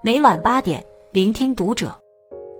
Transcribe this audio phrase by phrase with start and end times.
[0.00, 1.92] 每晚八点，聆听读者。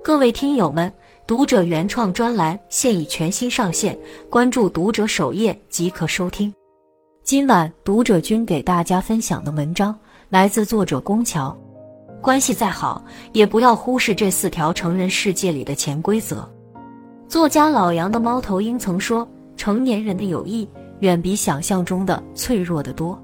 [0.02, 0.92] 各位听友们，
[1.24, 3.96] 读者原创专栏现已全新上线，
[4.28, 6.52] 关注读者首页即可收听。
[7.22, 9.96] 今晚读者君给大家分享的文章
[10.28, 11.56] 来自作者宫桥。
[12.20, 16.48] 关系再好，也不要忽视这四条成人世界里的潜规则。
[17.28, 20.68] 作家老杨的猫头鹰曾说：“成年人的友谊
[20.98, 23.16] 远比想象中的脆弱得多。”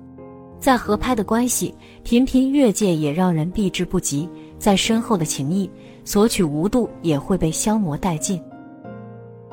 [0.64, 4.26] 再合拍的关系，频频越界也让人避之不及；
[4.58, 5.70] 再深厚的情谊，
[6.06, 8.42] 索取无度也会被消磨殆尽。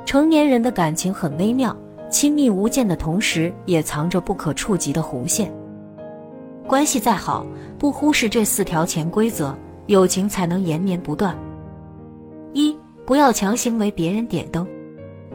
[0.05, 1.75] 成年人的感情很微妙，
[2.09, 5.51] 亲密无间的同时，也藏着不可触及的红线。
[6.65, 7.45] 关系再好，
[7.77, 9.53] 不忽视这四条潜规则，
[9.87, 11.37] 友情才能延绵不断。
[12.53, 12.73] 一，
[13.05, 14.65] 不要强行为别人点灯。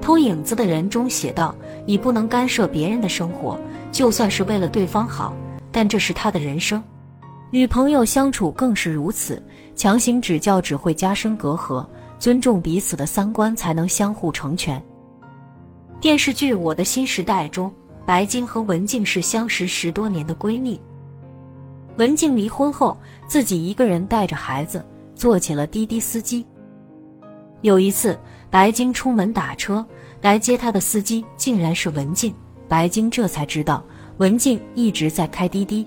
[0.00, 1.54] 偷影子的人中写道
[1.84, 3.60] ：“你不能干涉别人的生活，
[3.92, 5.36] 就算是为了对方好。”
[5.76, 6.82] 但这是他的人生，
[7.50, 9.42] 与朋友相处更是如此。
[9.74, 11.86] 强行指教只会加深隔阂，
[12.18, 14.82] 尊重彼此的三观才能相互成全。
[16.00, 17.70] 电视剧《我的新时代》中，
[18.06, 20.80] 白晶和文静是相识十多年的闺蜜。
[21.98, 24.82] 文静离婚后，自己一个人带着孩子，
[25.14, 26.46] 做起了滴滴司机。
[27.60, 29.84] 有一次，白晶出门打车，
[30.22, 32.34] 来接她的司机竟然是文静，
[32.66, 33.84] 白晶这才知道。
[34.18, 35.86] 文静一直在开滴滴。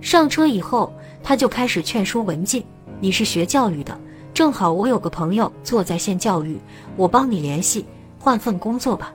[0.00, 2.62] 上车以后，他就开始劝说文静
[2.98, 3.96] ：“你是学教育的，
[4.34, 6.58] 正好我有个朋友做在线教育，
[6.96, 7.86] 我帮你联系，
[8.18, 9.14] 换份工作吧。”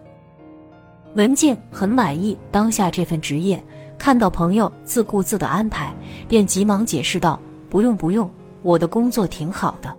[1.16, 3.61] 文静很满意当下这份职业，
[3.97, 5.94] 看到朋友自顾自的安排，
[6.27, 7.38] 便急忙解释道
[7.70, 8.30] ：“不用不用，
[8.61, 9.94] 我的工作挺好的。”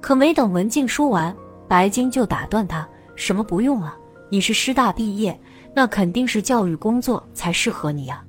[0.00, 1.34] 可没等文静说完，
[1.68, 3.96] 白晶就打断他：“什么不用啊？
[4.28, 5.38] 你是师大毕业。”
[5.78, 8.20] 那肯定是教育工作才适合你呀，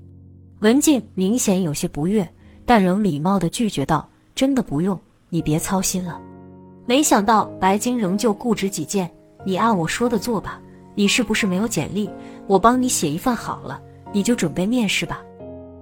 [0.60, 2.30] 文静明显有些不悦，
[2.64, 4.96] 但仍礼貌地拒绝道：“真的不用，
[5.30, 6.22] 你别操心了。”
[6.86, 9.10] 没想到白晶仍旧固执己见
[9.44, 10.62] ：“你按我说的做吧。
[10.94, 12.08] 你是不是没有简历？
[12.46, 13.82] 我帮你写一份好了，
[14.14, 15.20] 你就准备面试吧。”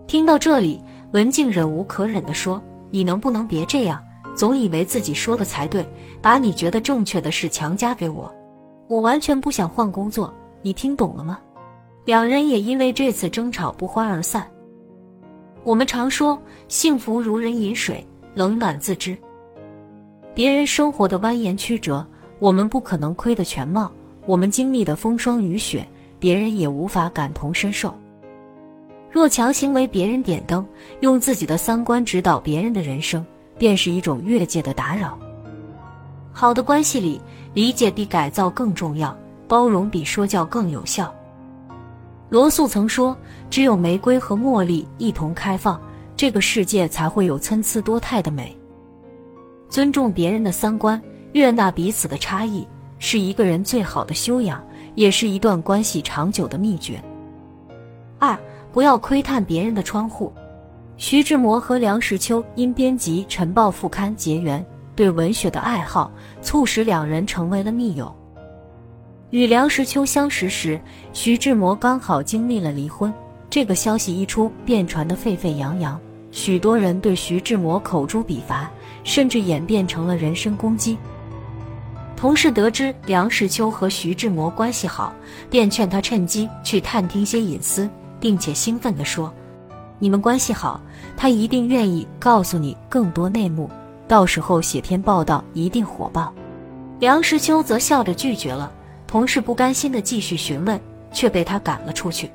[0.07, 0.81] 听到这里，
[1.11, 4.01] 文静忍无可忍地说：“你能不能别这样？
[4.33, 5.85] 总以为自己说的才对，
[6.21, 8.33] 把你觉得正确的事强加给我。
[8.87, 11.37] 我完全不想换工作，你听懂了吗？”
[12.07, 14.49] 两人也因为这次争吵不欢而散。
[15.65, 18.01] 我们常说幸福如人饮水，
[18.33, 19.17] 冷暖自知。
[20.33, 22.07] 别人生活的蜿蜒曲折，
[22.39, 23.91] 我们不可能窥得全貌；
[24.25, 25.85] 我们经历的风霜雨雪，
[26.17, 27.93] 别人也无法感同身受。
[29.11, 30.65] 若强行为别人点灯，
[31.01, 33.25] 用自己的三观指导别人的人生，
[33.57, 35.19] 便是一种越界的打扰。
[36.31, 37.19] 好的关系里，
[37.53, 39.13] 理解比改造更重要，
[39.45, 41.13] 包容比说教更有效。
[42.29, 43.17] 罗素曾说
[43.49, 45.79] ：“只有玫瑰和茉莉一同开放，
[46.15, 48.55] 这个世界才会有参差多态的美。”
[49.69, 51.01] 尊重别人的三观，
[51.31, 52.67] 悦纳彼此的差异，
[52.99, 54.61] 是一个人最好的修养，
[54.95, 57.01] 也是一段关系长久的秘诀。
[58.19, 58.37] 二，
[58.73, 60.33] 不要窥探别人的窗户。
[60.97, 66.11] 徐志摩和梁实秋因编辑《晨报》副刊结缘，对文学的爱好
[66.41, 68.13] 促使两人成为了密友。
[69.29, 70.79] 与梁实秋相识时，
[71.11, 73.13] 徐志摩刚好经历了离婚。
[73.49, 75.99] 这个消息一出，便传得沸沸扬扬，
[76.31, 78.71] 许多人对徐志摩口诛笔伐，
[79.03, 80.97] 甚至演变成了人身攻击。
[82.15, 85.13] 同事得知梁实秋和徐志摩关系好，
[85.49, 87.89] 便劝他趁机去探听些隐私，
[88.21, 89.31] 并且兴奋地说
[89.99, 90.79] ：“你们关系好，
[91.17, 93.69] 他一定愿意告诉你更多内幕，
[94.07, 96.33] 到时候写篇报道一定火爆。”
[96.99, 98.71] 梁实秋则笑着拒绝了。
[99.07, 100.79] 同事不甘心的继续询问，
[101.13, 102.29] 却被他赶了出去。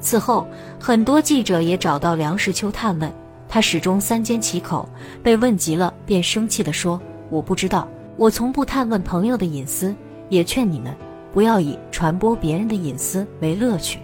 [0.00, 0.44] 此后，
[0.80, 3.10] 很多记者也找到梁实秋探问，
[3.48, 4.88] 他始终三缄其口。
[5.22, 7.00] 被问急了，便生气地说
[7.30, 7.86] ：“我不知道，
[8.16, 9.94] 我从不探问朋友的隐私，
[10.28, 10.92] 也劝你们
[11.32, 14.00] 不要以传播别人的隐私为乐趣。”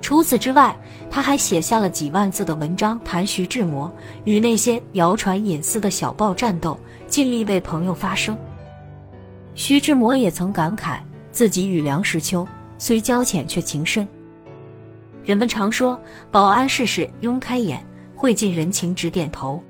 [0.00, 0.74] 除此之外，
[1.10, 3.92] 他还写下了几万字的文章谈徐志摩
[4.24, 6.78] 与那些谣传隐私的小报战斗，
[7.08, 8.38] 尽力为朋友发声。
[9.56, 10.98] 徐志摩也曾感慨，
[11.32, 14.06] 自己与梁实秋虽交浅，却情深。
[15.24, 15.98] 人们常说，
[16.30, 17.82] 保安试试拥开眼，
[18.14, 19.60] 会尽人情直点头。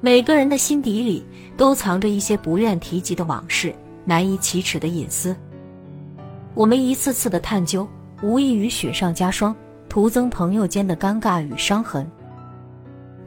[0.00, 1.24] 每个人的心底里
[1.58, 5.36] 都藏着一些不愿提及的往事，难以启齿的隐私。
[6.54, 7.86] 我们一次次的探究，
[8.22, 9.54] 无异于雪上加霜，
[9.90, 12.10] 徒增朋友间的尴尬与伤痕。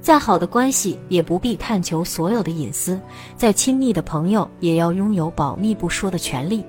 [0.02, 3.00] 再好的关系也不必探求所有的隐私，
[3.36, 6.66] 再亲密的朋友也要拥有保密不说的权利。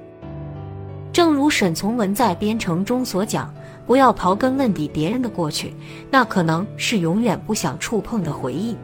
[1.12, 3.52] 正如沈从文在《编程》中所讲
[3.86, 5.74] ：“不要刨根问底别人的过去，
[6.10, 8.76] 那可能是永远不想触碰的回忆。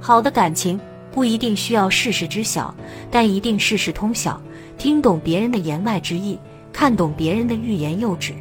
[0.00, 0.78] 好的感情
[1.10, 2.74] 不一定需要事事知晓，
[3.10, 4.40] 但一定事事通晓，
[4.76, 6.38] 听懂别人的言外之意，
[6.74, 8.34] 看懂别人的欲言又止，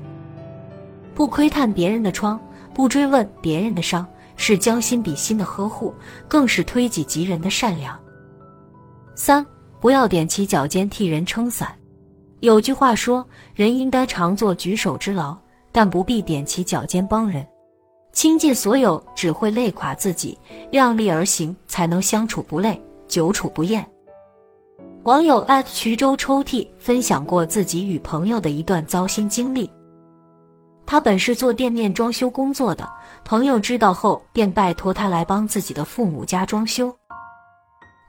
[1.16, 2.40] 不窥探别人的窗，
[2.74, 4.06] 不追问别人的伤，
[4.38, 5.94] 是将心比心的呵护，
[6.28, 8.00] 更是推己及人的善良。
[9.13, 9.45] 三，
[9.81, 11.75] 不要踮起脚尖替人撑伞。
[12.39, 15.36] 有句话说，人应该常做举手之劳，
[15.72, 17.45] 但不必踮起脚尖帮人。
[18.13, 20.38] 倾尽所有只会累垮自己，
[20.72, 23.86] 量力而行才能相处不累，久处不厌。
[25.04, 29.69] 网友徐州抽屉分享过自己与朋友的一段糟心经历。
[30.88, 32.89] 他本是做店面装修工作的，
[33.25, 36.95] 朋友知道后便拜托他来帮自己的父母家装修。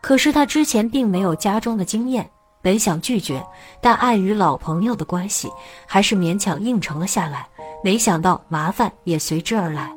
[0.00, 2.30] 可是他之前并没有家装的经验，
[2.62, 3.44] 本想拒绝，
[3.80, 5.50] 但碍于老朋友的关系，
[5.86, 7.48] 还是勉强应承了下来。
[7.82, 9.92] 没想到麻烦也随之而来。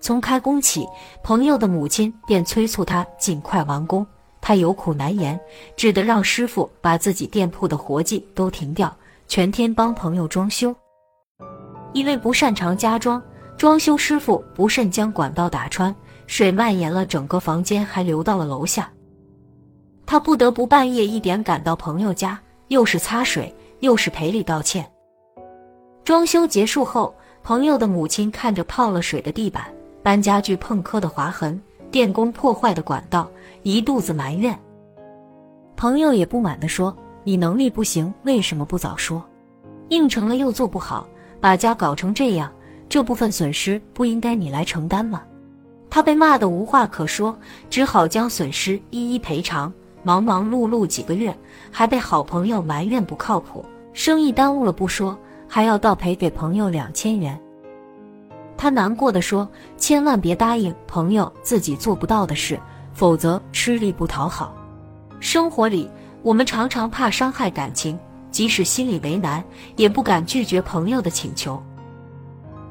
[0.00, 0.86] 从开工起，
[1.22, 4.06] 朋友的母亲便催促他尽快完工，
[4.40, 5.38] 他有苦难言，
[5.76, 8.90] 只得让师傅把自己店铺的活计都停掉，
[9.26, 10.74] 全天帮朋友装修。
[11.92, 13.22] 因为不擅长家装，
[13.56, 15.94] 装修师傅不慎将管道打穿。
[16.26, 18.90] 水蔓延了整个房间，还流到了楼下。
[20.04, 22.38] 他不得不半夜一点赶到朋友家，
[22.68, 24.86] 又是擦水，又是赔礼道歉。
[26.04, 29.64] 装修结束后，朋友的母亲看着泡了水的地板、
[30.02, 31.58] 搬家具碰磕的划痕、
[31.90, 33.30] 电工破坏的管道，
[33.62, 34.58] 一肚子埋怨。
[35.76, 36.94] 朋友也不满地说
[37.24, 39.24] ：“你能力不行，为什么不早说？
[39.88, 41.08] 应承了又做不好，
[41.40, 42.52] 把家搞成这样，
[42.88, 45.22] 这部分损失不应该你来承担吗？”
[45.90, 47.36] 他被骂得无话可说，
[47.70, 49.72] 只好将损失一一赔偿。
[50.04, 51.36] 忙忙碌碌几个月，
[51.70, 55.18] 还被好朋友埋怨不靠谱，生意耽误了不说，
[55.48, 57.38] 还要倒赔给朋友两千元。
[58.56, 62.58] 他难过的说：“千万别答应朋友自己做不到的事，
[62.92, 64.54] 否则吃力不讨好。”
[65.20, 65.90] 生活里，
[66.22, 67.98] 我们常常怕伤害感情，
[68.38, 69.42] 即使心里为难，
[69.74, 71.60] 也不敢拒绝朋友的请求。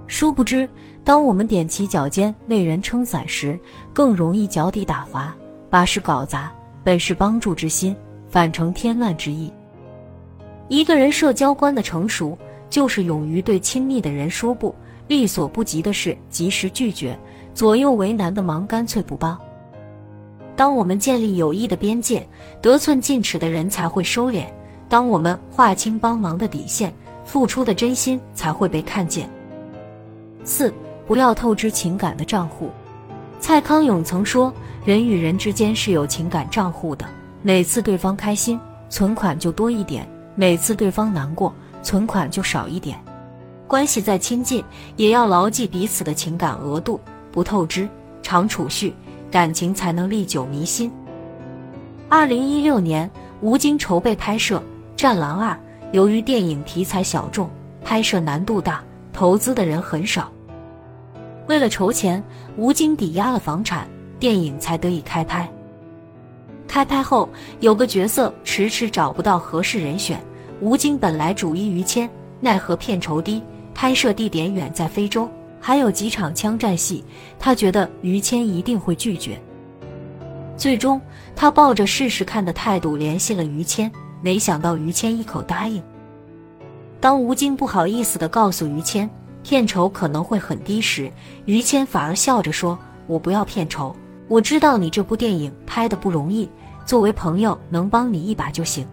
[0.08, 0.66] 殊不知。
[1.04, 3.60] 当我们踮起脚尖为人撑伞时，
[3.92, 5.36] 更容易脚底打滑，
[5.70, 6.50] 把事搞砸。
[6.86, 7.94] 本是帮助之心，
[8.30, 9.52] 反成添乱之意。
[10.70, 12.38] 一个人社交观的成熟，
[12.70, 14.74] 就是勇于对亲密的人说不，
[15.10, 17.20] 力所不及的事及时拒绝，
[17.54, 19.38] 左右为难的忙干脆不帮。
[20.56, 22.26] 当我们建立友谊的边界，
[22.62, 24.46] 得寸进尺的人才会收敛；
[24.90, 26.94] 当我们划清帮忙的底线，
[27.26, 29.30] 付出的真心才会被看见。
[30.44, 30.74] 四。
[31.08, 32.70] 不要透支情感的账户。
[33.40, 34.54] 蔡康永曾说
[34.84, 37.06] ：“人与人之间是有情感账户的，
[37.42, 40.04] 每次对方开心，存款就多一点；
[40.36, 43.02] 每次对方难过，存款就少一点。
[43.70, 44.62] 关系再亲近，
[44.98, 47.00] 也要牢记彼此的情感额度，
[47.32, 47.88] 不透支，
[48.22, 48.94] 常储蓄，
[49.32, 50.92] 感情才能历久弥新。”
[52.10, 54.58] 二零一六年，吴京筹备拍摄
[54.98, 55.54] 《战狼二》，
[55.92, 57.48] 由于电影题材小众，
[57.84, 58.84] 拍摄难度大，
[59.14, 60.32] 投资的人很少。
[61.48, 62.22] 为了筹钱，
[62.58, 63.88] 吴京抵押了房产，
[64.20, 65.48] 电影才得以开拍。
[66.68, 67.30] 开拍后，
[67.60, 70.20] 有个角色迟迟找不到合适人选。
[70.62, 72.10] 吴京本来主意于谦，
[72.40, 73.44] 奈何片酬低，
[73.76, 75.30] 拍摄地点远在非洲，
[75.62, 77.06] 还有几场枪战戏，
[77.38, 79.40] 他觉得于谦一定会拒绝。
[80.58, 81.00] 最终，
[81.36, 85.82] 他抱着试试看的态度联系了于谦，没想到于谦一口答应。
[87.00, 89.10] 当吴京不好意思地告诉于谦。
[89.44, 91.10] 片酬可能会很低时，
[91.46, 93.96] 于谦反而笑着说：“我不要片酬，
[94.28, 96.50] 我知道你这部电影拍的不容易，
[96.86, 98.86] 作为朋友能帮你一把就行。”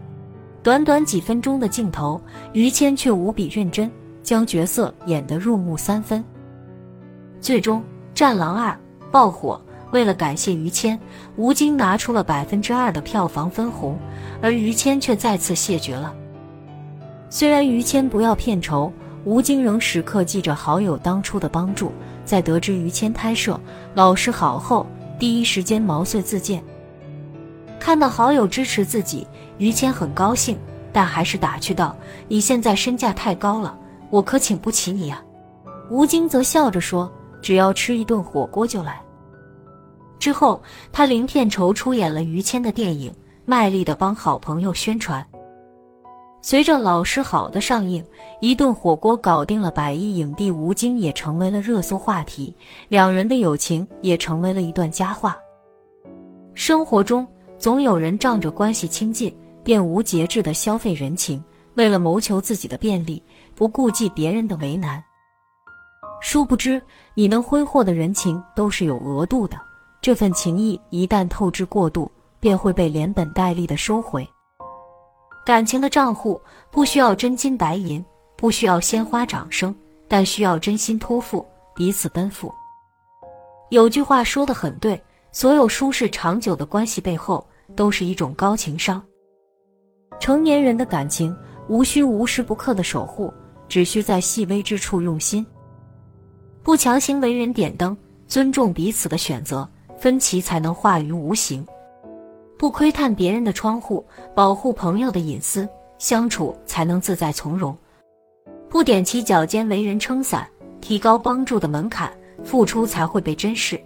[0.62, 2.20] 短短几分钟的镜头，
[2.52, 3.90] 于谦却无比认真，
[4.22, 6.24] 将角色演得入木三分。
[7.40, 7.80] 最终，
[8.14, 8.70] 《战狼二》
[9.10, 9.60] 爆火。
[9.94, 10.98] 为了感谢于谦，
[11.36, 13.96] 吴京拿出了百分之二的票房分红，
[14.42, 16.12] 而于谦却再次谢绝了。
[17.30, 18.92] 虽然于谦不要片酬。
[19.24, 21.92] 吴京仍时刻记着好友当初的帮助，
[22.26, 23.58] 在得知于谦拍摄
[23.94, 24.84] 老师好后，
[25.18, 26.62] 第一时间毛遂自荐。
[27.80, 30.58] 看到好友支持自己，于谦很高兴，
[30.92, 31.96] 但还是打趣道
[32.28, 33.78] ：“你现在身价太高了，
[34.10, 35.22] 我可请不起你啊。”
[35.88, 37.10] 吴京则笑着说
[37.40, 39.00] ：“只要吃一顿火锅就来。”
[40.18, 43.12] 之后，他零片酬出演了于谦的电影，
[43.44, 45.26] 卖力的帮好朋友宣传。
[46.40, 48.04] 随着《老师好》的上映，
[48.40, 52.54] 一顿火锅搞定了百亿影帝吴京，也成为了热搜话题。
[52.88, 55.36] 两人的友情也成为了一段佳话。
[56.52, 57.26] 生活中
[57.58, 61.42] 总有人仗着关系亲近，便无节制的消费人情，
[61.76, 63.22] 为了谋求自己的便利，
[63.54, 65.02] 不顾及别人的为难。
[66.20, 66.80] 殊不知，
[67.14, 69.58] 你能挥霍的人情都是有额度的，
[70.04, 74.28] 这份情谊一旦透支过度，便会被连本带利的收回。
[75.46, 76.38] 感情的账户
[76.70, 78.04] 不需要真金白银，
[78.36, 79.74] 不需要鲜花掌声，
[80.06, 81.42] 但需要真心托付，
[81.74, 82.52] 彼此奔赴。
[83.70, 87.42] 有句话说的很对，所有舒适长久的关系背后，
[87.74, 89.02] 都是一种高情商。
[90.20, 91.34] 成年人的感情，
[91.66, 93.32] 无需无时不刻的守护，
[93.68, 95.46] 只需在细微之处用心。
[96.62, 97.96] 不强行为人点灯，
[98.28, 99.66] 尊重彼此的选择，
[99.98, 101.66] 分歧才能化于无形。
[102.58, 107.74] 不窥探别人的窗户，保护朋友的隐私，相处才能自在从容；
[108.68, 110.48] 不踮起脚尖为人撑伞，
[110.80, 113.76] 提高帮助的门槛，付出才会被珍视；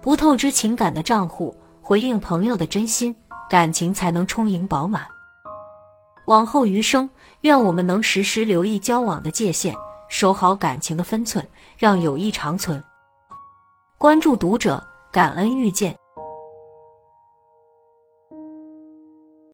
[0.00, 3.14] 不透支情感的账户，回应朋友的真心，
[3.48, 5.06] 感情才能充盈饱满。
[6.26, 7.10] 往后余生，
[7.40, 9.74] 愿我们能时时留意交往的界限，
[10.08, 11.44] 守好感情的分寸，
[11.76, 12.82] 让友谊长存。
[13.98, 15.99] 关注读者，感恩遇见。